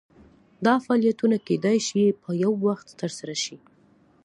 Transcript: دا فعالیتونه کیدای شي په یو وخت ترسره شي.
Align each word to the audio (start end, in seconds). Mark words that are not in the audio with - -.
دا 0.65 0.73
فعالیتونه 0.83 1.37
کیدای 1.47 1.77
شي 1.87 2.03
په 2.21 2.29
یو 2.43 2.51
وخت 2.67 2.87
ترسره 3.01 3.35
شي. 3.43 3.57